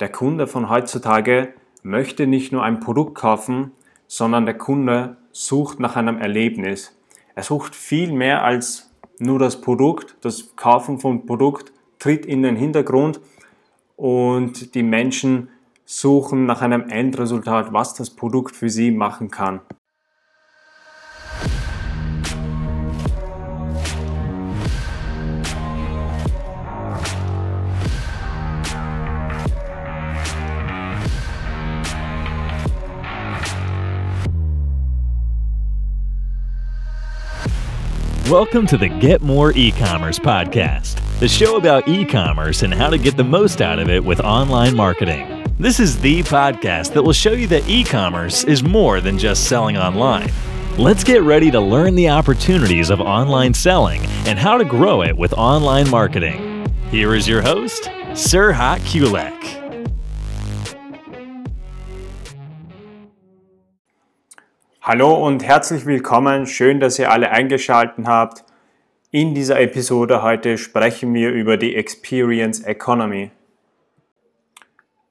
[0.00, 1.52] Der Kunde von heutzutage
[1.82, 3.72] möchte nicht nur ein Produkt kaufen,
[4.06, 6.98] sondern der Kunde sucht nach einem Erlebnis.
[7.34, 10.16] Er sucht viel mehr als nur das Produkt.
[10.22, 13.20] Das Kaufen von Produkt tritt in den Hintergrund
[13.96, 15.50] und die Menschen
[15.84, 19.60] suchen nach einem Endresultat, was das Produkt für sie machen kann.
[38.30, 43.16] Welcome to the Get More E-commerce podcast, the show about e-commerce and how to get
[43.16, 45.44] the most out of it with online marketing.
[45.58, 49.76] This is the podcast that will show you that e-commerce is more than just selling
[49.76, 50.30] online.
[50.78, 55.16] Let's get ready to learn the opportunities of online selling and how to grow it
[55.16, 56.72] with online marketing.
[56.92, 59.59] Here is your host, Sirhat Kulek.
[64.92, 66.48] Hallo und herzlich willkommen.
[66.48, 68.42] Schön, dass ihr alle eingeschaltet habt.
[69.12, 73.30] In dieser Episode heute sprechen wir über die Experience Economy.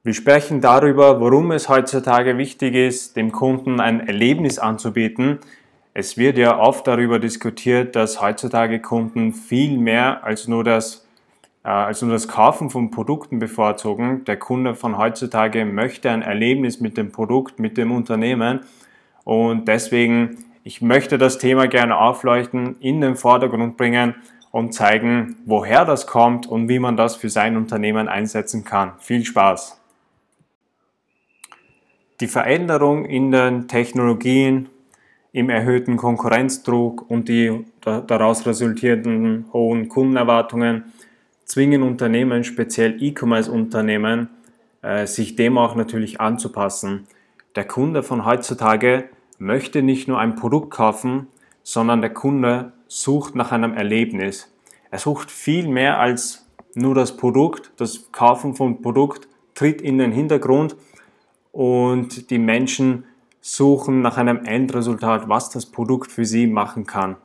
[0.04, 5.40] Wir sprechen darüber, warum es heutzutage wichtig ist, dem Kunden ein Erlebnis anzubieten.
[5.94, 11.08] Es wird ja oft darüber diskutiert, dass heutzutage Kunden viel mehr als nur das,
[11.64, 14.26] äh, als nur das Kaufen von Produkten bevorzugen.
[14.26, 18.66] Der Kunde von heutzutage möchte ein Erlebnis mit dem Produkt, mit dem Unternehmen
[19.30, 24.16] und deswegen, ich möchte das Thema gerne aufleuchten, in den Vordergrund bringen
[24.50, 28.94] und zeigen, woher das kommt und wie man das für sein Unternehmen einsetzen kann.
[28.98, 29.80] Viel Spaß!
[32.22, 34.70] Die Veränderung in den Technologien,
[35.32, 40.86] im erhöhten Konkurrenzdruck und die daraus resultierenden hohen Kundenerwartungen
[41.46, 44.30] zwingen Unternehmen, speziell E-Commerce-Unternehmen,
[44.82, 47.06] äh, sich dem auch natürlich anzupassen.
[47.56, 49.10] Der Kunde von heutzutage
[49.40, 51.28] möchte nicht nur ein Produkt kaufen,
[51.64, 54.54] sondern der Kunde sucht nach einem Erlebnis.
[54.92, 57.72] Er sucht viel mehr als nur das Produkt.
[57.78, 60.76] Das Kaufen von Produkt tritt in den Hintergrund
[61.52, 63.06] und die Menschen
[63.42, 67.16] suchen nach einem Endresultat, was das Produkt für sie machen kann.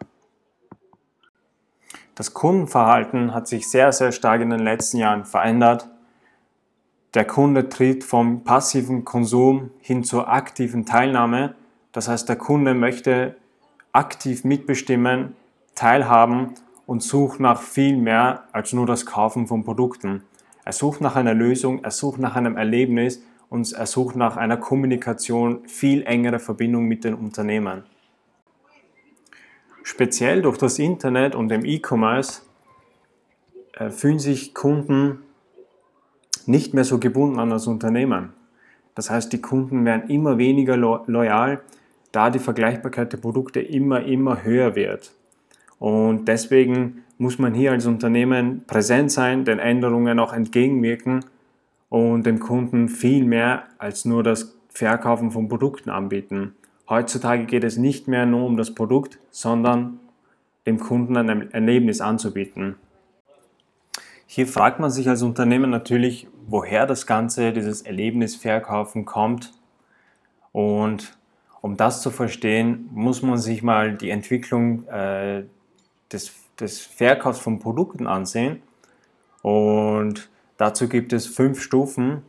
[2.14, 5.88] Das Kundenverhalten hat sich sehr, sehr stark in den letzten Jahren verändert.
[7.14, 11.56] Der Kunde tritt vom passiven Konsum hin zur aktiven Teilnahme
[11.94, 13.36] das heißt, der Kunde möchte
[13.92, 15.36] aktiv mitbestimmen,
[15.76, 16.54] teilhaben
[16.86, 20.24] und sucht nach viel mehr als nur das Kaufen von Produkten.
[20.64, 24.56] Er sucht nach einer Lösung, er sucht nach einem Erlebnis und er sucht nach einer
[24.56, 27.84] Kommunikation, viel engere Verbindung mit den Unternehmen.
[29.84, 32.42] Speziell durch das Internet und dem E-Commerce
[33.74, 35.20] äh, fühlen sich Kunden
[36.46, 38.32] nicht mehr so gebunden an das Unternehmen.
[38.96, 41.62] Das heißt, die Kunden werden immer weniger loyal,
[42.14, 45.12] da die Vergleichbarkeit der Produkte immer, immer höher wird.
[45.78, 51.24] Und deswegen muss man hier als Unternehmen präsent sein, den Änderungen auch entgegenwirken
[51.88, 56.54] und dem Kunden viel mehr als nur das Verkaufen von Produkten anbieten.
[56.88, 60.00] Heutzutage geht es nicht mehr nur um das Produkt, sondern
[60.66, 62.76] dem Kunden ein Erlebnis anzubieten.
[64.26, 69.52] Hier fragt man sich als Unternehmen natürlich, woher das Ganze, dieses Erlebnisverkaufen kommt.
[70.52, 71.16] Und
[71.64, 75.44] um das zu verstehen, muss man sich mal die Entwicklung äh,
[76.12, 78.60] des, des Verkaufs von Produkten ansehen.
[79.40, 82.20] Und dazu gibt es fünf Stufen,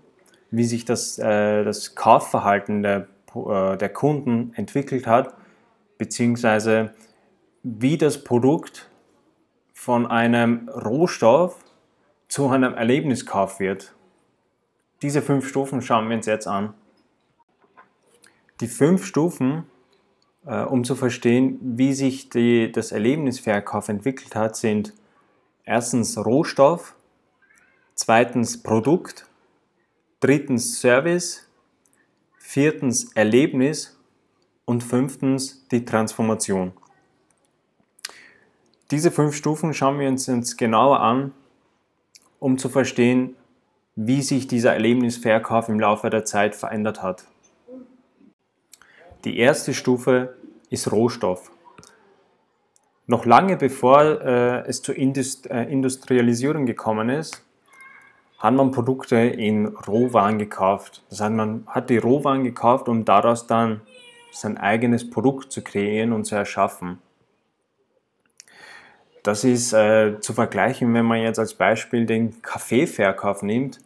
[0.51, 5.34] wie sich das, äh, das Kaufverhalten der, äh, der Kunden entwickelt hat,
[5.97, 6.94] beziehungsweise
[7.62, 8.90] wie das Produkt
[9.73, 11.57] von einem Rohstoff
[12.29, 13.96] zu einem Erlebniskauf wird.
[15.02, 16.73] Diese fünf Stufen schauen wir uns jetzt an.
[18.62, 19.66] Die fünf Stufen,
[20.46, 24.94] äh, um zu verstehen, wie sich die, das Erlebnisverkauf entwickelt hat, sind
[25.66, 26.96] erstens Rohstoff,
[27.96, 29.28] zweitens Produkt,
[30.22, 31.47] drittens Service,
[32.38, 34.00] viertens Erlebnis
[34.64, 36.72] und fünftens die Transformation.
[38.91, 41.34] Diese fünf Stufen schauen wir uns jetzt genauer an,
[42.40, 43.35] um zu verstehen,
[43.96, 47.26] wie sich dieser Erlebnisverkauf im Laufe der Zeit verändert hat.
[49.26, 50.36] Die erste Stufe
[50.70, 51.52] ist Rohstoff.
[53.08, 57.44] Noch lange bevor äh, es zur Indust äh, Industrialisierung gekommen ist,
[58.38, 61.04] hat man Produkte in Rohwaren gekauft.
[61.10, 63.82] Das heißt, man hat die Rohwaren gekauft, um daraus dann
[64.32, 67.00] sein eigenes Produkt zu kreieren und zu erschaffen.
[69.24, 73.80] Das ist äh, zu vergleichen, wenn man jetzt als Beispiel den Kaffeeverkauf nimmt.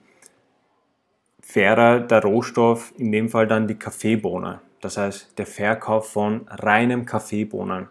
[1.53, 4.59] wäre der Rohstoff in dem Fall dann die Kaffeebohne.
[4.81, 7.87] Das heißt, der Verkauf von reinem Kaffeebohnen.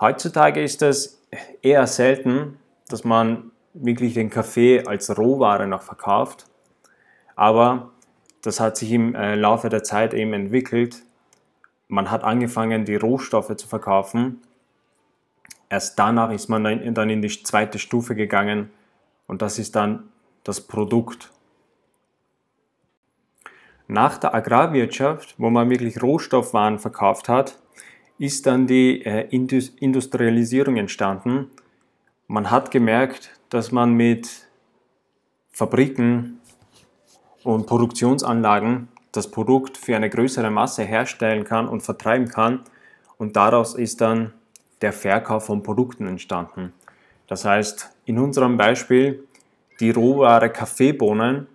[0.00, 1.22] Heutzutage ist es
[1.62, 2.58] eher selten,
[2.88, 6.46] dass man wirklich den Kaffee als Rohware noch verkauft.
[7.34, 7.90] Aber
[8.42, 11.02] das hat sich im äh, Laufe der Zeit eben entwickelt.
[11.88, 14.42] Man hat angefangen, die Rohstoffe zu verkaufen.
[15.68, 18.70] Erst danach ist man dann in die zweite Stufe gegangen
[19.26, 20.08] und das ist dann
[20.44, 21.32] das Produkt.
[23.88, 27.58] Nach der Agrarwirtschaft, wo man wirklich Rohstoffwaren verkauft hat,
[28.18, 31.50] ist dann die äh, Industrialisierung entstanden.
[32.26, 34.48] Man hat gemerkt, dass man mit
[35.52, 36.40] Fabriken
[37.44, 42.60] und Produktionsanlagen das Produkt für eine größere Masse herstellen kann und vertreiben kann.
[43.18, 44.32] Und daraus ist dann
[44.82, 46.72] der Verkauf von Produkten entstanden.
[47.28, 49.24] Das heißt, in unserem Beispiel,
[49.80, 51.46] die Rohware Kaffeebohnen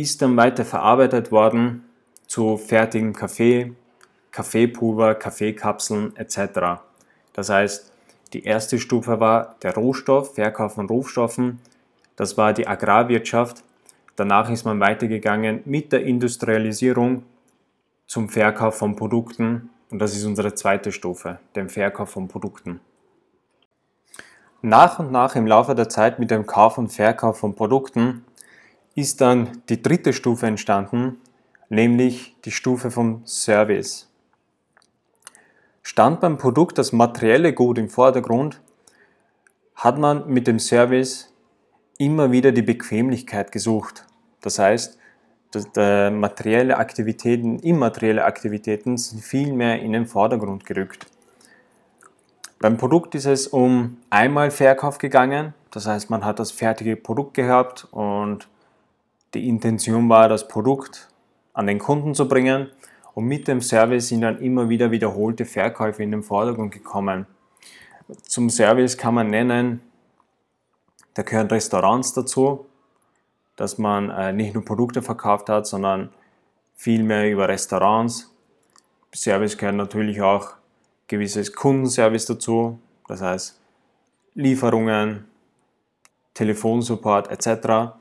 [0.00, 1.84] ist dann weiter verarbeitet worden
[2.26, 3.72] zu fertigem Kaffee,
[4.30, 6.80] Kaffeepulver, Kaffeekapseln etc.
[7.32, 7.92] Das heißt,
[8.32, 11.60] die erste Stufe war der Rohstoff, Verkauf von Rohstoffen.
[12.16, 13.64] Das war die Agrarwirtschaft.
[14.14, 17.24] Danach ist man weitergegangen mit der Industrialisierung
[18.06, 19.70] zum Verkauf von Produkten.
[19.90, 22.80] Und das ist unsere zweite Stufe, dem Verkauf von Produkten.
[24.62, 28.24] Nach und nach im Laufe der Zeit mit dem Kauf und Verkauf von Produkten
[28.94, 31.20] ist dann die dritte Stufe entstanden,
[31.68, 34.08] nämlich die Stufe vom Service.
[35.82, 38.60] Stand beim Produkt das materielle Gut im Vordergrund,
[39.74, 41.32] hat man mit dem Service
[41.98, 44.06] immer wieder die Bequemlichkeit gesucht.
[44.40, 44.98] Das heißt,
[45.52, 45.66] dass
[46.12, 51.06] materielle Aktivitäten, immaterielle Aktivitäten sind viel mehr in den Vordergrund gerückt.
[52.60, 57.34] Beim Produkt ist es um einmal Verkauf gegangen, das heißt, man hat das fertige Produkt
[57.34, 58.48] gehabt und
[59.34, 61.08] die Intention war, das Produkt
[61.52, 62.68] an den Kunden zu bringen
[63.14, 67.26] und mit dem Service sind dann immer wieder wiederholte Verkäufe in den Vordergrund gekommen.
[68.22, 69.80] Zum Service kann man nennen,
[71.14, 72.66] da gehören Restaurants dazu,
[73.56, 76.10] dass man äh, nicht nur Produkte verkauft hat, sondern
[76.74, 78.34] viel mehr über Restaurants.
[79.14, 80.54] Service gehört natürlich auch
[81.08, 83.60] gewisses Kundenservice dazu, das heißt
[84.34, 85.26] Lieferungen,
[86.32, 87.99] Telefonsupport etc.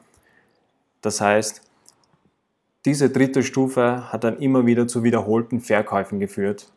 [1.02, 1.62] Das heißt,
[2.86, 6.72] diese dritte Stufe hat dann immer wieder zu wiederholten Verkäufen geführt.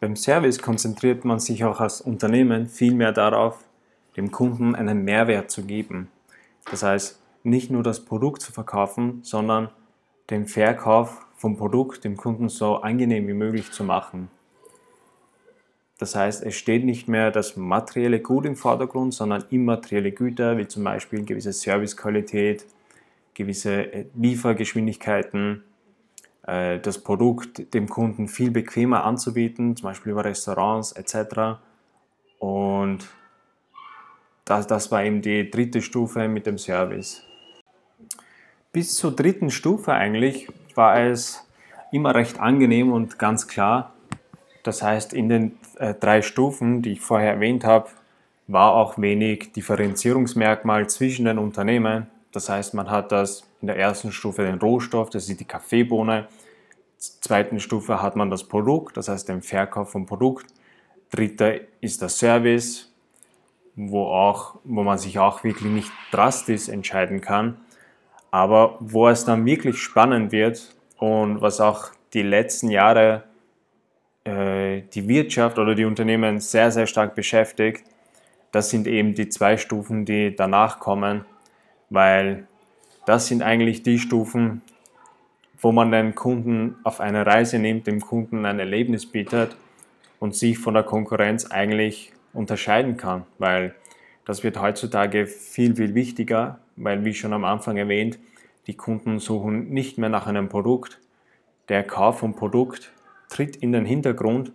[0.00, 3.64] Beim Service konzentriert man sich auch als Unternehmen viel mehr darauf,
[4.16, 6.08] dem Kunden einen Mehrwert zu geben.
[6.70, 9.70] Das heißt, nicht nur das Produkt zu verkaufen, sondern
[10.30, 14.28] den Verkauf vom Produkt dem Kunden so angenehm wie möglich zu machen.
[15.98, 20.68] Das heißt, es steht nicht mehr das materielle Gut im Vordergrund, sondern immaterielle Güter, wie
[20.68, 22.66] zum Beispiel gewisse Servicequalität,
[23.34, 25.62] gewisse äh, Liefergeschwindigkeiten,
[26.46, 31.60] äh, das Produkt dem Kunden viel bequemer anzubieten, zum Beispiel über Restaurants etc.
[32.38, 33.06] Und
[34.44, 37.22] das, das war eben die dritte Stufe mit dem Service.
[38.70, 41.46] Bis zur dritten Stufe eigentlich war es
[41.90, 43.95] immer recht angenehm und ganz klar.
[44.66, 47.88] Das heißt, in den äh, drei Stufen, die ich vorher erwähnt habe,
[48.48, 52.08] war auch wenig Differenzierungsmerkmal zwischen den Unternehmen.
[52.32, 56.26] Das heißt, man hat das in der ersten Stufe den Rohstoff, das ist die Kaffeebohne.
[56.98, 60.46] Zweiten Stufe hat man das Produkt, das heißt den Verkauf vom Produkt.
[61.10, 62.92] Dritter ist der Service,
[63.76, 67.58] wo, auch, wo man sich auch wirklich nicht drastisch entscheiden kann.
[68.32, 73.22] Aber wo es dann wirklich spannend wird und was auch die letzten Jahre
[74.26, 77.84] äh, die Wirtschaft oder die Unternehmen sehr, sehr stark beschäftigt,
[78.52, 81.24] das sind eben die zwei Stufen, die danach kommen,
[81.90, 82.46] weil
[83.04, 84.62] das sind eigentlich die Stufen,
[85.58, 89.56] wo man den Kunden auf eine Reise nimmt, dem Kunden ein Erlebnis bietet
[90.18, 93.74] und sich von der Konkurrenz eigentlich unterscheiden kann, weil
[94.24, 98.18] das wird heutzutage viel, viel wichtiger, weil wie schon am Anfang erwähnt,
[98.66, 100.98] die Kunden suchen nicht mehr nach einem Produkt.
[101.68, 102.92] Der Kauf von Produkt
[103.28, 104.52] tritt in den Hintergrund.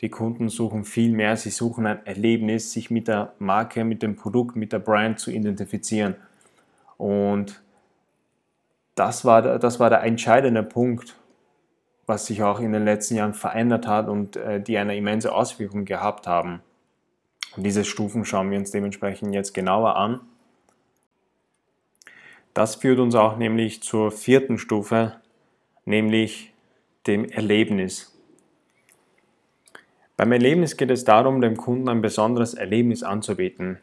[0.00, 4.16] Die Kunden suchen viel mehr, sie suchen ein Erlebnis, sich mit der Marke, mit dem
[4.16, 6.16] Produkt, mit der Brand zu identifizieren.
[6.98, 7.62] Und
[8.94, 11.16] das war, der, das war der entscheidende Punkt,
[12.06, 15.84] was sich auch in den letzten Jahren verändert hat und äh, die eine immense Auswirkung
[15.84, 16.60] gehabt haben.
[17.56, 20.20] Und diese Stufen schauen wir uns dementsprechend jetzt genauer an.
[22.52, 25.20] Das führt uns auch nämlich zur vierten Stufe,
[25.84, 26.52] nämlich
[27.06, 28.13] dem Erlebnis.
[30.16, 33.80] Beim Erlebnis geht es darum, dem Kunden ein besonderes Erlebnis anzubieten.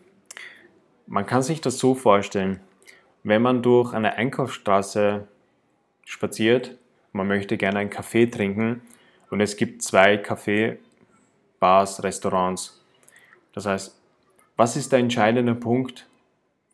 [1.06, 2.62] Man kann sich das so vorstellen.
[3.24, 5.28] wenn man durch eine Einkaufsstraße
[6.06, 6.78] spaziert,
[7.12, 8.82] man möchte gerne einen Kaffee trinken
[9.30, 10.80] und es gibt zwei Kaffee,
[11.60, 12.84] Bars, Restaurants.
[13.54, 14.02] Das heißt,
[14.56, 16.08] was ist der entscheidende Punkt,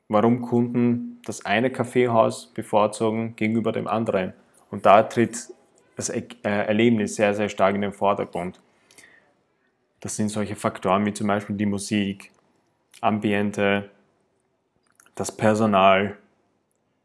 [0.08, 4.34] warum Kunden das eine Kaffeehaus bevorzugen gegenüber dem anderen?
[4.70, 5.50] Und da tritt
[5.98, 8.62] das äh, Erlebnis sehr, sehr stark in den Vordergrund.
[10.00, 12.32] Das sind solche Faktoren wie zum Beispiel die Musik,
[13.01, 13.89] Ambiente,
[15.16, 16.18] das Personal,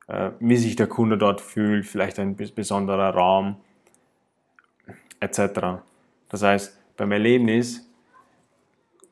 [0.08, 3.56] äh, wie sich der Kunde dort fühlt, vielleicht ein besonderer Raum,
[5.20, 5.82] etc.
[6.28, 7.88] Das heißt, beim Erlebnis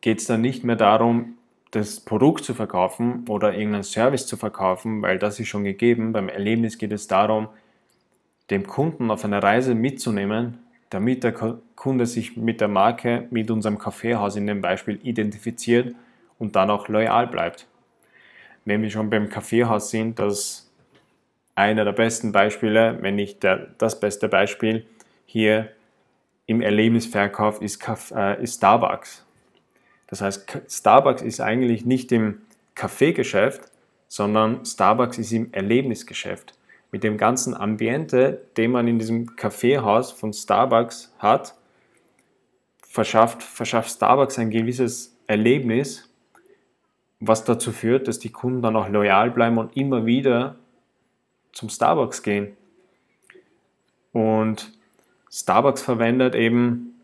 [0.00, 1.37] geht es dann nicht mehr darum,
[1.70, 6.12] das Produkt zu verkaufen oder irgendeinen Service zu verkaufen, weil das ist schon gegeben.
[6.12, 7.49] Beim Erlebnis geht es darum,
[8.50, 10.58] dem Kunden auf eine Reise mitzunehmen,
[10.90, 11.32] damit der
[11.76, 15.94] Kunde sich mit der Marke, mit unserem Kaffeehaus in dem Beispiel identifiziert
[16.38, 17.66] und dann auch loyal bleibt.
[18.64, 20.70] Wenn wir schon beim Kaffeehaus sind, das
[21.54, 24.87] einer der besten Beispiele, wenn nicht der, das beste Beispiel
[25.26, 25.70] hier
[26.47, 27.80] im Erlebnisverkauf ist,
[28.12, 29.25] äh, ist Starbucks.
[30.09, 32.42] Das heißt, Starbucks ist eigentlich nicht im
[32.75, 33.70] Kaffeegeschäft,
[34.09, 36.54] sondern Starbucks ist im Erlebnisgeschäft.
[36.92, 41.54] Mit dem ganzen Ambiente, den man in diesem Kaffeehaus von Starbucks hat,
[42.82, 46.11] verschafft, verschafft Starbucks ein gewisses Erlebnis,
[47.20, 50.56] was dazu führt, dass die Kunden dann auch loyal bleiben und immer wieder
[51.52, 52.56] zum Starbucks gehen.
[54.12, 54.73] Und
[55.30, 57.00] Starbucks verwendet eben,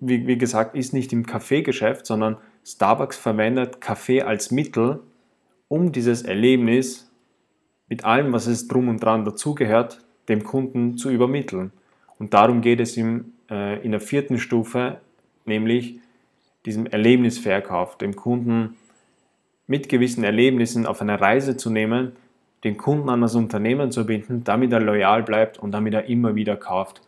[0.00, 5.00] wie, wie gesagt, ist nicht im Kaffeegeschäft, sondern Starbucks verwendet Kaffee als Mittel,
[5.68, 7.07] um dieses Erlebnis
[7.88, 11.72] mit allem, was es drum und dran dazugehört, dem Kunden zu übermitteln.
[12.18, 15.00] Und darum geht es ihm äh, in der vierten Stufe,
[15.44, 15.98] nämlich
[16.66, 18.76] diesem Erlebnisverkauf, dem Kunden
[19.66, 22.12] mit gewissen Erlebnissen auf eine Reise zu nehmen,
[22.64, 26.34] den Kunden an das Unternehmen zu binden, damit er loyal bleibt und damit er immer
[26.34, 27.02] wieder kauft.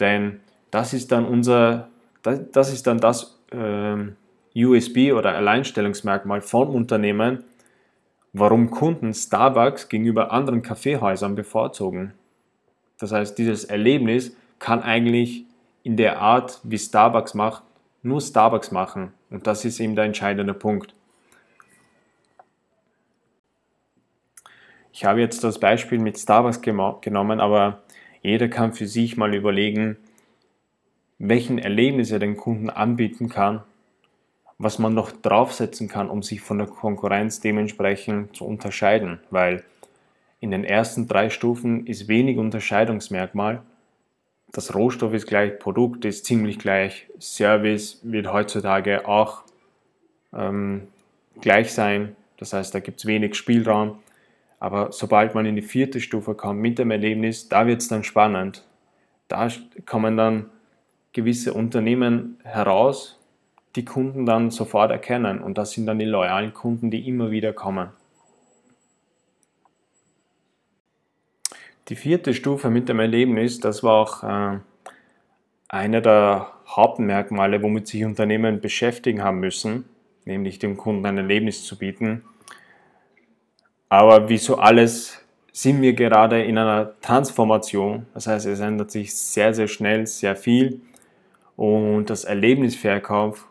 [0.00, 0.40] Denn
[0.70, 1.88] das ist dann unser,
[2.22, 7.44] das ist dann das äh, USB oder Alleinstellungsmerkmal vom Unternehmen,
[8.38, 12.12] warum Kunden Starbucks gegenüber anderen Kaffeehäusern bevorzugen.
[12.98, 15.46] Das heißt, dieses Erlebnis kann eigentlich
[15.82, 17.62] in der Art, wie Starbucks macht,
[18.02, 19.14] nur Starbucks machen.
[19.30, 20.94] Und das ist eben der entscheidende Punkt.
[24.92, 27.82] Ich habe jetzt das Beispiel mit Starbucks genommen, aber
[28.20, 29.96] jeder kann für sich mal überlegen,
[31.18, 33.62] welchen Erlebnis er den Kunden anbieten kann,
[34.58, 39.64] was man noch draufsetzen kann, um sich von der Konkurrenz dementsprechend zu unterscheiden, weil
[40.40, 43.62] in den ersten drei Stufen ist wenig Unterscheidungsmerkmal.
[44.52, 49.42] Das Rohstoff ist gleich, Produkt ist ziemlich gleich, Service wird heutzutage auch
[50.32, 50.88] ähm,
[51.40, 52.16] gleich sein.
[52.38, 53.98] Das heißt, da gibt es wenig Spielraum.
[54.58, 58.04] Aber sobald man in die vierte Stufe kommt mit dem Erlebnis, da wird es dann
[58.04, 58.64] spannend.
[59.28, 59.48] Da
[59.84, 60.50] kommen dann
[61.12, 63.15] gewisse Unternehmen heraus,
[63.76, 65.40] die Kunden dann sofort erkennen.
[65.40, 67.90] Und das sind dann die loyalen Kunden, die immer wieder kommen.
[71.88, 74.58] Die vierte Stufe mit dem Erlebnis, das war auch äh,
[75.68, 79.84] einer der Hauptmerkmale, womit sich Unternehmen beschäftigen haben müssen,
[80.24, 82.24] nämlich dem Kunden ein Erlebnis zu bieten.
[83.88, 88.06] Aber wie so alles sind wir gerade in einer Transformation.
[88.14, 90.80] Das heißt, es ändert sich sehr, sehr schnell, sehr viel.
[91.56, 93.46] Und das Erlebnisverkauf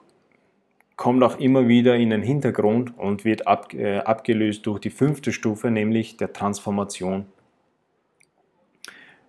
[0.95, 5.33] kommt auch immer wieder in den Hintergrund und wird ab, äh, abgelöst durch die fünfte
[5.33, 7.25] Stufe, nämlich der Transformation.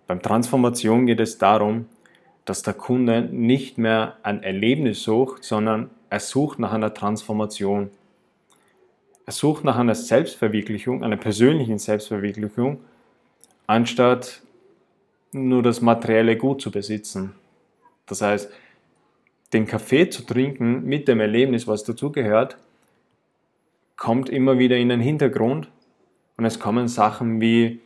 [0.07, 1.85] Beim Transformation geht es darum,
[2.45, 7.89] dass der Kunde nicht mehr ein Erlebnis sucht, sondern er sucht nach einer Transformation.
[9.25, 12.79] Er sucht nach einer Selbstverwirklichung, einer persönlichen Selbstverwirklichung,
[13.67, 14.41] anstatt
[15.33, 17.33] nur das materielle Gut zu besitzen.
[18.05, 18.49] Das heißt,
[19.53, 22.57] den Kaffee zu trinken mit dem Erlebnis, was dazugehört,
[23.95, 25.69] kommt immer wieder in den Hintergrund
[26.37, 27.79] und es kommen Sachen wie,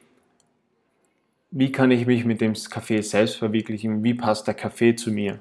[1.51, 5.39] wie kann ich mich mit dem Kaffee selbst verwirklichen, wie passt der Kaffee zu mir.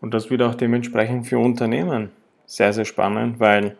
[0.00, 2.10] Und das wird auch dementsprechend für Unternehmen
[2.46, 3.76] sehr, sehr spannend, weil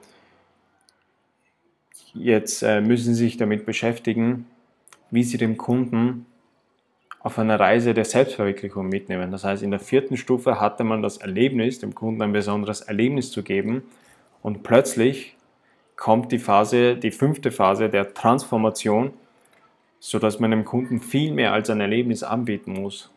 [2.15, 4.47] jetzt äh, müssen Sie sich damit beschäftigen,
[5.11, 6.27] wie Sie den Kunden
[7.23, 9.31] auf einer Reise der Selbstverwirklichung mitnehmen.
[9.31, 13.31] Das heißt, in der vierten Stufe hatte man das Erlebnis, dem Kunden ein besonderes Erlebnis
[13.31, 13.83] zu geben
[14.43, 15.37] und plötzlich
[15.97, 19.13] kommt die Phase, die fünfte Phase der Transformation,
[20.01, 23.11] sodass man dem Kunden viel mehr als ein Erlebnis anbieten muss.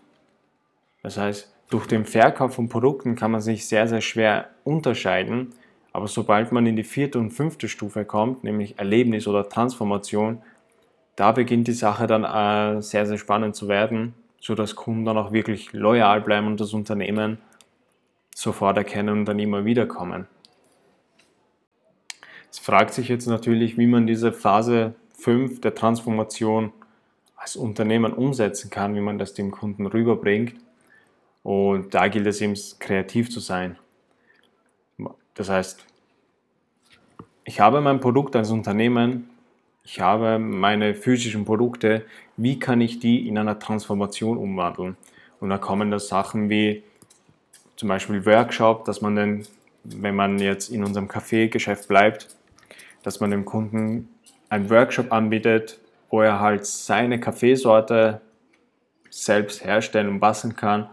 [1.02, 5.54] Das heißt, durch den Verkauf von Produkten kann man sich sehr, sehr schwer unterscheiden,
[5.96, 10.42] Aber sobald man in die vierte und fünfte Stufe kommt, nämlich Erlebnis oder Transformation,
[11.16, 15.32] da beginnt die Sache dann äh, sehr, sehr spannend zu werden, sodass Kunden dann auch
[15.32, 17.38] wirklich loyal bleiben und das Unternehmen
[18.36, 20.28] sofort erkennen und dann immer wieder kommen.
[22.52, 26.74] Es fragt sich jetzt natürlich, wie man diese Phase 5 der Transformation
[27.36, 30.56] als Unternehmen umsetzen kann, wie man das dem Kunden rüberbringt.
[31.44, 33.78] Und da gilt es eben kreativ zu sein.
[35.36, 35.86] Das heißt,
[37.44, 39.30] ich habe mein Produkt als Unternehmen,
[39.86, 42.06] ich habe meine physischen Produkte,
[42.38, 44.98] wie kann ich die in einer Transformation umwandeln?
[45.40, 46.84] Und da kommen da Sachen wie
[47.76, 49.46] zum Beispiel Workshop, dass man dann,
[49.84, 52.36] wenn man jetzt in unserem Kaffeegeschäft bleibt,
[53.04, 54.10] dass man dem Kunden
[54.50, 58.22] einen Workshop anbietet, wo er halt seine Kaffeesorte
[59.12, 60.90] selbst herstellen und basteln kann,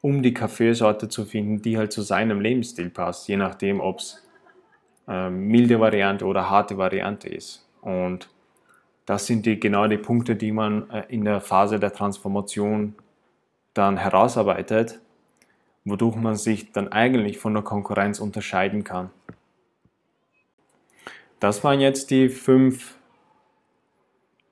[0.00, 4.22] um die Kaffeesorte zu finden, die halt zu seinem Lebensstil passt, je nachdem, ob es
[5.06, 7.65] äh, milde Variante oder harte Variante ist.
[7.86, 8.28] Und
[9.06, 12.96] das sind die, genau die Punkte, die man äh, in der Phase der Transformation
[13.74, 14.98] dann herausarbeitet,
[15.84, 19.10] wodurch man sich dann eigentlich von der Konkurrenz unterscheiden kann.
[21.38, 22.96] Das waren jetzt die fünf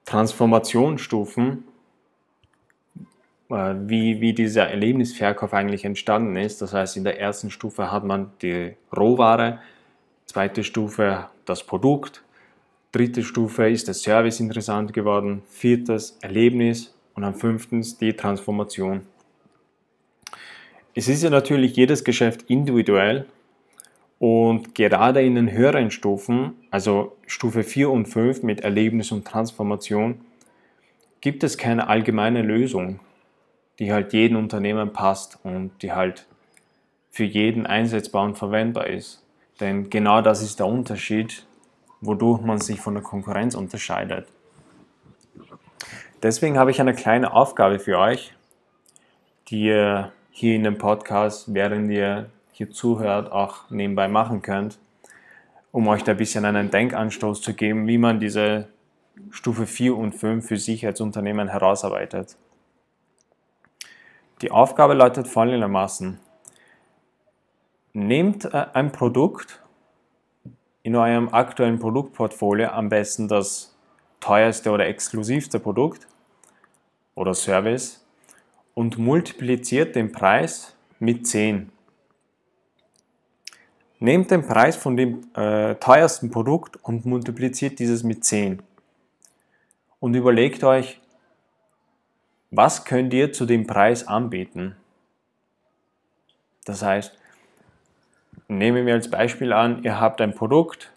[0.04, 1.64] Transformationsstufen,
[3.50, 6.62] äh, wie, wie dieser Erlebnisverkauf eigentlich entstanden ist.
[6.62, 9.58] Das heißt, in der ersten Stufe hat man die Rohware,
[10.26, 12.22] zweite Stufe das Produkt,
[12.94, 19.02] dritte Stufe ist der Service interessant geworden, viertes Erlebnis und dann fünftens die Transformation.
[20.94, 23.26] Es ist ja natürlich jedes Geschäft individuell
[24.20, 30.20] und gerade in den höheren Stufen, also Stufe 4 und 5 mit Erlebnis und Transformation,
[31.20, 33.00] gibt es keine allgemeine Lösung,
[33.80, 36.26] die halt jedem Unternehmen passt und die halt
[37.10, 39.24] für jeden einsetzbar und verwendbar ist.
[39.58, 41.44] Denn genau das ist der Unterschied,
[42.06, 44.28] wodurch man sich von der Konkurrenz unterscheidet.
[46.22, 48.34] Deswegen habe ich eine kleine Aufgabe für euch,
[49.48, 54.78] die ihr hier in dem Podcast, während ihr hier zuhört, auch nebenbei machen könnt,
[55.70, 58.68] um euch da ein bisschen einen Denkanstoß zu geben, wie man diese
[59.30, 62.36] Stufe 4 und 5 für sich als Unternehmen herausarbeitet.
[64.40, 66.18] Die Aufgabe lautet folgendermaßen.
[67.92, 69.63] Nehmt äh, ein Produkt
[70.84, 73.74] in eurem aktuellen Produktportfolio, am besten das
[74.20, 76.06] teuerste oder exklusivste Produkt
[77.14, 78.06] oder Service
[78.74, 81.72] und multipliziert den Preis mit 10.
[83.98, 88.62] Nehmt den Preis von dem äh, teuersten Produkt und multipliziert dieses mit 10.
[90.00, 91.00] Und überlegt euch,
[92.50, 94.76] was könnt ihr zu dem Preis anbieten?
[96.66, 97.16] Das heißt,
[98.48, 100.92] nehmen wir als Beispiel an, ihr habt ein Produkt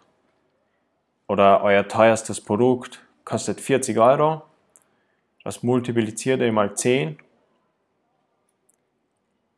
[1.28, 4.44] oder euer teuerstes Produkt kostet 40 Euro.
[5.44, 7.18] Das multipliziert ihr mal 10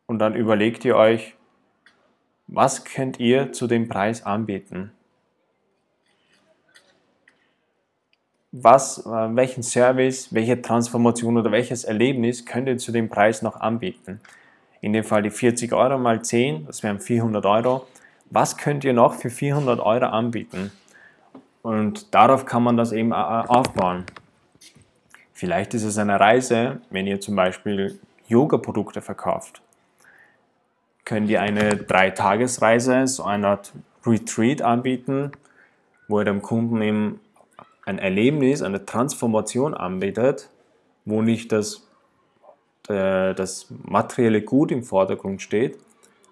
[0.07, 1.35] und dann überlegt ihr euch,
[2.47, 4.91] was könnt ihr zu dem Preis anbieten?
[8.51, 13.59] Was, äh, welchen Service, welche Transformation oder welches Erlebnis könnt ihr zu dem Preis noch
[13.59, 14.19] anbieten?
[14.81, 17.87] In dem Fall die 40 Euro mal 10, das wären 400 Euro.
[18.29, 20.71] Was könnt ihr noch für 400 Euro anbieten?
[21.61, 24.05] Und darauf kann man das eben aufbauen.
[25.33, 29.61] Vielleicht ist es eine Reise, wenn ihr zum Beispiel Yoga-Produkte verkauft
[31.09, 33.73] können die eine Dreitagesreise, so eine Art
[34.05, 35.31] Retreat anbieten,
[36.07, 37.19] wo ihr dem Kunden eben
[37.83, 40.49] ein Erlebnis, eine Transformation anbietet,
[41.05, 41.88] wo nicht das,
[42.89, 45.77] äh, das materielle Gut im Vordergrund steht,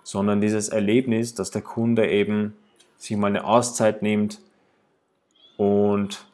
[0.03, 2.55] sondern dieses Erlebnis, dass der Kunde eben
[2.97, 4.39] sich mal eine Auszeit nimmt
[5.57, 6.25] und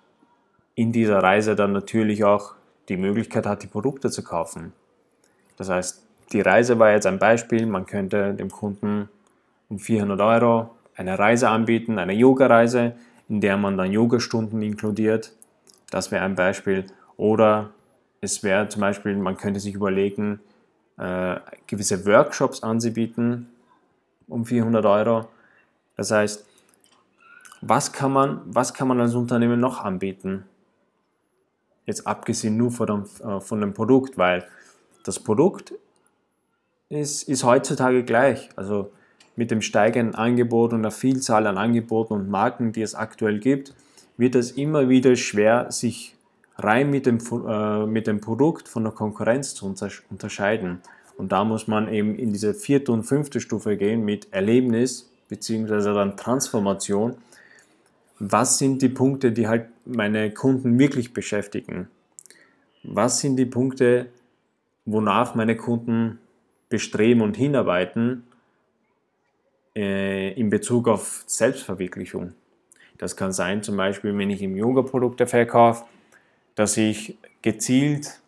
[0.75, 2.55] in dieser Reise dann natürlich auch
[2.89, 4.73] die Möglichkeit hat, die Produkte zu kaufen.
[5.57, 7.65] Das heißt, die Reise war jetzt ein Beispiel.
[7.65, 9.09] Man könnte dem Kunden
[9.69, 12.95] um 400 Euro eine Reise anbieten, eine Yoga-Reise,
[13.29, 15.33] in der man dann Yogastunden inkludiert.
[15.91, 16.85] Das wäre ein Beispiel.
[17.17, 17.69] Oder
[18.23, 20.39] es wäre zum Beispiel, man könnte sich überlegen,
[20.97, 21.35] äh,
[21.67, 23.49] gewisse Workshops anzubieten
[24.29, 25.27] um 400 Euro.
[25.97, 26.45] Das heißt,
[27.61, 30.45] was kann man, was kann man als Unternehmen noch anbieten?
[31.85, 34.45] Jetzt abgesehen nur von dem, äh, von dem Produkt, weil
[35.03, 35.73] das Produkt
[36.87, 38.49] ist, ist heutzutage gleich.
[38.55, 38.91] Also
[39.35, 43.73] mit dem steigenden Angebot und der Vielzahl an Angeboten und Marken, die es aktuell gibt,
[44.15, 46.12] wird es immer wieder schwer, sich
[46.57, 49.73] rein mit dem, äh, mit dem Produkt von der Konkurrenz zu
[50.09, 50.81] unterscheiden.
[51.17, 55.93] Und da muss man eben in diese vierte und fünfte Stufe gehen mit Erlebnis beziehungsweise
[55.93, 57.15] dann Transformation.
[58.19, 61.87] Was sind die Punkte, die halt meine Kunden wirklich beschäftigen?
[62.83, 64.07] Was sind die Punkte,
[64.85, 66.19] wonach meine Kunden
[66.69, 68.23] bestreben und hinarbeiten
[69.75, 72.33] äh, in Bezug auf Selbstverwirklichung?
[72.97, 75.85] Das kann sein, zum Beispiel, wenn ich im Yoga Produkte verkaufe,
[76.55, 78.21] dass ich gezielt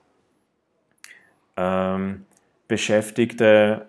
[1.57, 2.25] ähm,
[2.67, 3.87] Beschäftigte,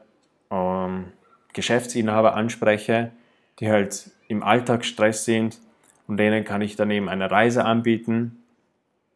[0.50, 1.12] ähm,
[1.52, 3.12] Geschäftsinhaber anspreche,
[3.58, 5.58] die halt im Alltagsstress sind
[6.06, 8.42] und denen kann ich dann eben eine Reise anbieten,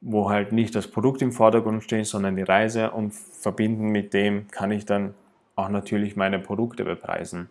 [0.01, 4.49] wo halt nicht das Produkt im Vordergrund steht, sondern die Reise und verbinden mit dem
[4.49, 5.15] kann ich dann
[5.57, 7.51] auch natürlich meine Produkte bepreisen.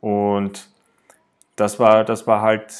[0.00, 0.68] Und
[1.56, 2.74] das war, das war halt,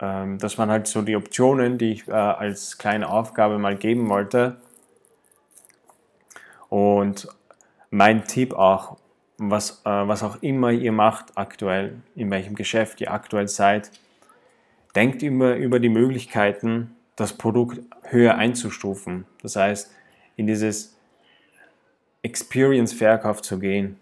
[0.00, 4.08] ähm, das waren halt so die Optionen, die ich äh, als kleine Aufgabe mal geben
[4.08, 4.56] wollte.
[6.68, 7.28] Und
[7.90, 8.96] mein Tipp auch,
[9.36, 13.90] was, äh, was auch immer ihr macht aktuell, in welchem Geschäft ihr aktuell seid,
[14.94, 19.26] denkt immer über die Möglichkeiten, das Produkt höher einzustufen.
[19.42, 19.90] Das heißt,
[20.36, 20.96] in dieses
[22.22, 23.98] Experience-Verkauf zu gehen,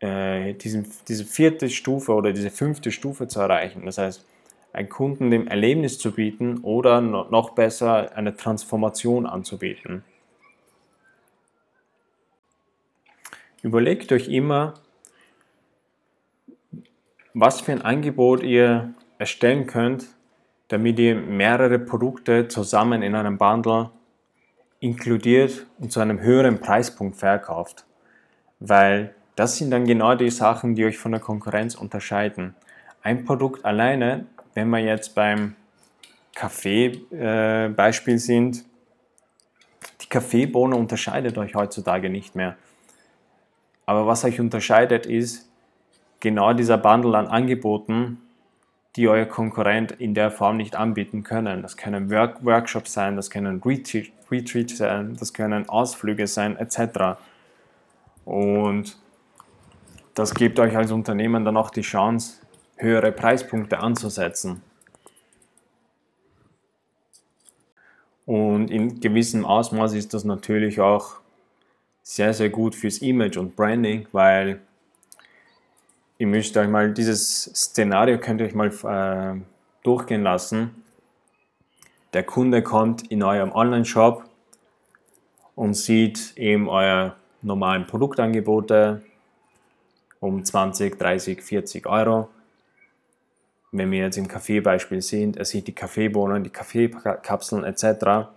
[0.00, 3.84] äh, diesen, diese vierte Stufe oder diese fünfte Stufe zu erreichen.
[3.84, 4.24] Das heißt,
[4.78, 10.04] einen Kunden dem Erlebnis zu bieten oder noch besser eine Transformation anzubieten.
[13.62, 14.74] Überlegt euch immer,
[17.34, 20.06] was für ein Angebot ihr erstellen könnt,
[20.68, 23.90] damit ihr mehrere Produkte zusammen in einem Bundle
[24.78, 27.84] inkludiert und zu einem höheren Preispunkt verkauft.
[28.60, 32.54] Weil das sind dann genau die Sachen, die euch von der Konkurrenz unterscheiden.
[33.02, 34.26] Ein Produkt alleine,
[34.58, 35.54] wenn wir jetzt beim
[36.34, 38.64] Kaffee-Beispiel äh, sind,
[40.00, 42.56] die Kaffeebohne unterscheidet euch heutzutage nicht mehr.
[43.86, 45.48] Aber was euch unterscheidet, ist
[46.18, 48.20] genau dieser Bundle an Angeboten,
[48.96, 51.62] die euer Konkurrent in der Form nicht anbieten können.
[51.62, 57.20] Das können Work Workshops sein, das können Retreats sein, das können Ausflüge sein, etc.
[58.24, 58.98] Und
[60.14, 62.40] das gibt euch als Unternehmen dann auch die Chance,
[62.78, 64.62] höhere Preispunkte anzusetzen.
[68.26, 71.16] Und in gewissem Ausmaß ist das natürlich auch
[72.02, 74.60] sehr, sehr gut fürs Image und Branding, weil
[76.18, 79.40] ihr müsst euch mal dieses Szenario könnt ihr euch mal äh,
[79.82, 80.82] durchgehen lassen.
[82.12, 84.24] Der Kunde kommt in eurem Online-Shop
[85.54, 89.02] und sieht eben eure normalen Produktangebote,
[90.20, 92.28] um 20, 30, 40 Euro.
[93.70, 98.28] Wenn wir jetzt im Kaffeebeispiel sind, er sieht die Kaffeebohnen, die Kaffeekapseln etc.,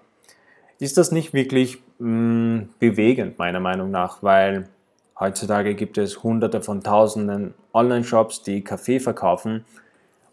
[0.79, 4.67] ist das nicht wirklich mh, mm, bewegend meiner Meinung nach, weil
[5.19, 9.63] heutzutage gibt es hunderte von tausenden Online-Shops, die Kaffee verkaufen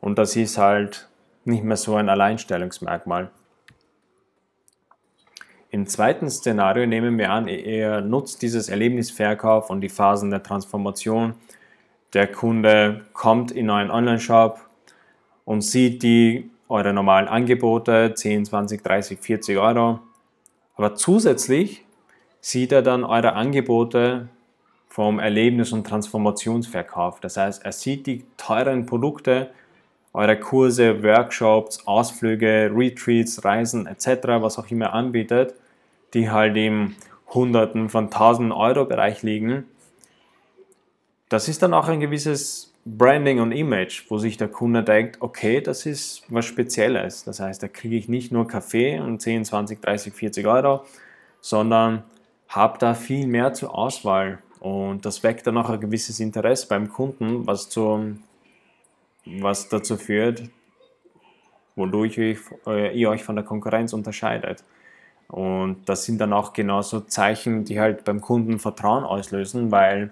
[0.00, 1.08] und das ist halt
[1.44, 3.30] nicht mehr so ein Alleinstellungsmerkmal.
[5.70, 11.34] Im zweiten Szenario nehmen wir an, er nutzt dieses Erlebnisverkauf und die Phasen der Transformation.
[12.14, 14.67] Der Kunde kommt in einen Online-Shop
[15.48, 20.00] und sieht die eure normalen Angebote, 10, 20, 30, 40 Euro.
[20.76, 21.86] Aber zusätzlich
[22.42, 24.28] sieht er dann eure Angebote
[24.90, 27.20] vom Erlebnis- und Transformationsverkauf.
[27.20, 29.48] Das heißt, er sieht die teuren Produkte,
[30.12, 35.54] eure Kurse, Workshops, Ausflüge, Retreats, Reisen etc., was auch immer anbietet,
[36.12, 36.94] die halt im
[37.32, 39.64] Hunderten von Tausenden Euro Bereich liegen.
[41.30, 45.60] Das ist dann auch ein gewisses Branding und Image, wo sich der Kunde denkt, okay,
[45.60, 47.24] das ist was Spezielles.
[47.24, 50.84] Das heißt, da kriege ich nicht nur Kaffee und 10, 20, 30, 40 Euro,
[51.40, 52.04] sondern
[52.48, 54.38] habe da viel mehr zur Auswahl.
[54.60, 58.22] Und das weckt dann auch ein gewisses Interesse beim Kunden, was zum
[59.26, 60.44] was dazu führt,
[61.76, 64.64] wodurch äh, ihr euch von der Konkurrenz unterscheidet.
[65.28, 70.10] Und das sind dann auch genauso Zeichen, die halt beim Kunden Vertrauen auslösen, weil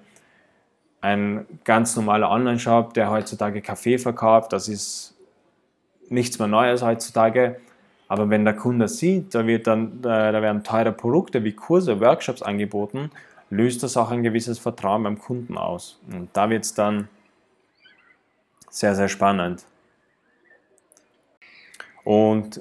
[1.07, 5.15] ein ganz normaler Online-Shop, der heutzutage Kaffee verkauft, das ist
[6.09, 7.61] nichts mehr Neues heutzutage.
[8.09, 12.01] Aber wenn der Kunde sieht, da, wird dann, äh, da werden teure Produkte wie Kurse,
[12.01, 13.11] Workshops angeboten,
[13.51, 16.01] löst das auch ein gewisses Vertrauen beim Kunden aus.
[16.13, 17.09] Und da wird es dann
[18.69, 19.65] sehr, sehr spannend.
[22.03, 22.61] Und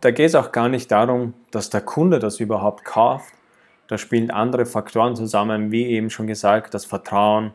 [0.00, 3.32] da geht es auch gar nicht darum, dass der Kunde das überhaupt kauft.
[3.86, 7.52] Da spielen andere Faktoren zusammen, wie eben schon gesagt, das Vertrauen,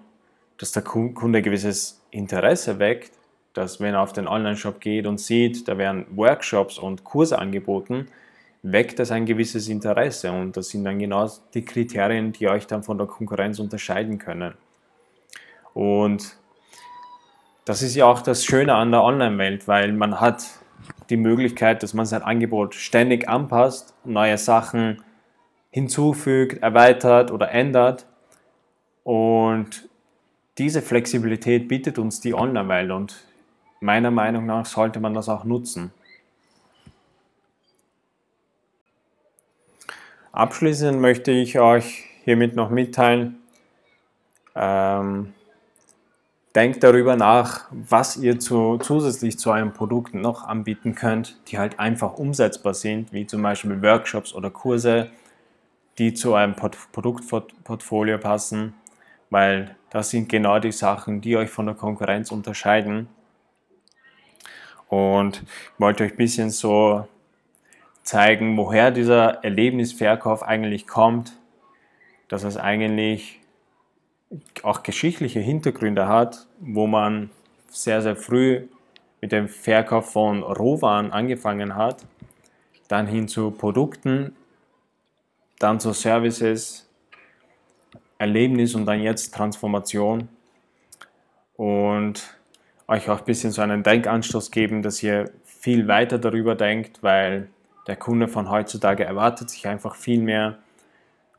[0.60, 3.13] dass der Kunde gewisses Interesse weckt,
[3.54, 8.08] dass wenn er auf den Online-Shop geht und sieht, da werden Workshops und Kurse angeboten,
[8.62, 12.84] weckt das ein gewisses Interesse und das sind dann genau die Kriterien, die euch dann
[12.84, 14.54] von der Konkurrenz unterscheiden können.
[15.74, 16.36] Und
[17.65, 20.45] das ist ja auch das Schöne an der Online-Welt, weil man hat
[21.10, 25.04] die Möglichkeit, dass man sein Angebot ständig anpasst, neue Sachen
[25.72, 28.06] hinzufügt, erweitert oder ändert.
[29.04, 29.88] Und
[30.60, 33.15] diese Flexibilität bietet uns die Online-Welt und
[33.80, 35.91] meiner Meinung nach sollte man das auch nutzen.
[40.34, 43.38] Abschließend möchte ich euch hiermit noch mitteilen,
[44.54, 45.34] ähm,
[46.54, 51.80] denkt darüber nach, was ihr zu, zusätzlich zu eurem Produkt noch anbieten könnt, die halt
[51.80, 55.10] einfach umsetzbar sind, wie zum Beispiel Workshops oder Kurse,
[55.98, 58.74] die zu eurem Produktportfolio passen,
[59.30, 63.08] weil das sind genau die Sachen, die euch von der Konkurrenz unterscheiden.
[64.88, 67.08] Und ich wollte euch ein bisschen so
[68.04, 71.34] zeigen, woher dieser Erlebnisverkauf eigentlich kommt,
[72.28, 73.39] dass es eigentlich
[74.63, 77.30] auch geschichtliche Hintergründe hat, wo man
[77.70, 78.68] sehr, sehr früh
[79.22, 82.06] mit dem Verkauf von Rohwaren angefangen hat,
[82.88, 84.36] dann hin zu Produkten,
[85.60, 86.88] dann zu Services,
[88.19, 90.29] Erlebnis und dann jetzt Transformation
[91.55, 92.38] und
[92.88, 97.49] euch auch ein bisschen so einen Denkanstoß geben, dass ihr viel weiter darüber denkt, weil
[97.88, 100.60] der Kunde von heutzutage erwartet sich einfach viel mehr.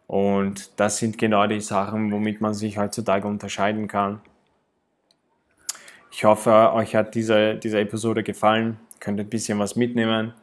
[0.07, 4.21] Und das sind genau die Sachen, womit man sich heutzutage unterscheiden kann.
[6.11, 8.79] Ich hoffe, euch hat diese, diese Episode gefallen.
[8.99, 10.35] Könnt ein bisschen was mitnehmen.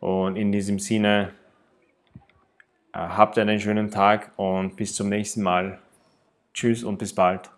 [0.00, 1.32] Und in diesem Sinne,
[2.96, 5.78] Äh, habt einen schönen Tag und bis zum nächsten Mal.
[6.54, 7.50] Tschüss und bis bald.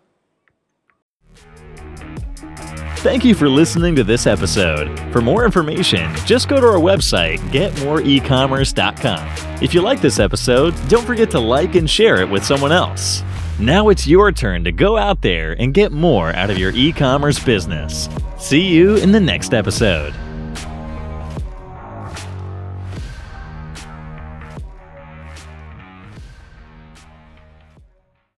[2.97, 4.89] Thank you for listening to this episode.
[5.13, 9.25] For more information, just go to our website, getmoreecommerce.com.
[9.61, 13.23] If you like this episode, don't forget to like and share it with someone else.
[13.57, 16.91] Now it's your turn to go out there and get more out of your e
[16.91, 18.09] commerce business.
[18.37, 20.13] See you in the next episode.